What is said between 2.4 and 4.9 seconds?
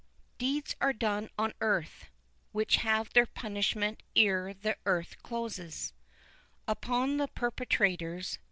Which have their punishment ere the